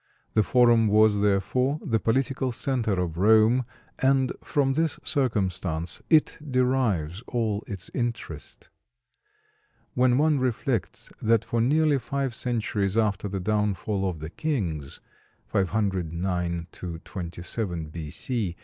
The 0.33 0.41
Forum 0.41 0.87
was 0.87 1.19
therefore 1.21 1.79
the 1.85 1.99
political 1.99 2.51
center 2.51 2.93
of 2.99 3.19
Rome, 3.19 3.65
and 3.99 4.31
from 4.43 4.73
this 4.73 4.99
circumstance 5.03 6.01
it 6.09 6.39
derives 6.49 7.21
all 7.27 7.63
its 7.67 7.91
interest. 7.93 8.69
When 9.93 10.17
one 10.17 10.39
reflects 10.39 11.11
that 11.21 11.45
for 11.45 11.61
nearly 11.61 11.99
five 11.99 12.33
centuries 12.33 12.97
after 12.97 13.27
the 13.27 13.39
downfall 13.39 14.09
of 14.09 14.21
the 14.21 14.31
kings 14.31 15.01
(509 15.49 16.65
27 16.71 17.85
B.C.) 17.89 18.55